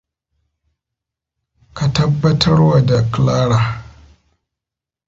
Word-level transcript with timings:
Ka 1.75 1.85
tabbatarwa 1.95 2.81
da 2.87 2.99
Clara. 3.11 3.61